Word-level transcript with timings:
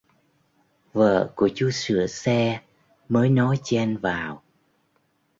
Vợ 0.93 1.31
của 1.35 1.49
chú 1.55 1.69
sửa 1.73 2.07
xe 2.07 2.61
mới 3.09 3.29
nói 3.29 3.59
chen 3.63 3.97
vào 3.97 4.43